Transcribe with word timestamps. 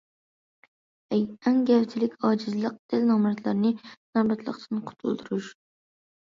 ئەڭ 1.17 1.59
گەۋدىلىك 1.71 2.17
ئاجىزلىق 2.31 2.81
دەل 2.95 3.07
نامراتلارنى 3.11 3.75
نامراتلىقتىن 3.93 4.85
قۇتۇلدۇرۇش. 4.91 5.55